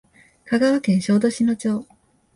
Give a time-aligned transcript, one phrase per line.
[0.45, 1.85] 香川県小豆島町